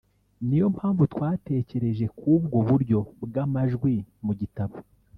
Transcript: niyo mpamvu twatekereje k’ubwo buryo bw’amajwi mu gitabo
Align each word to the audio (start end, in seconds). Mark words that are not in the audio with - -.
niyo 0.45 0.67
mpamvu 0.75 1.03
twatekereje 1.13 2.05
k’ubwo 2.17 2.57
buryo 2.67 2.99
bw’amajwi 3.25 3.93
mu 4.25 4.33
gitabo 4.39 4.75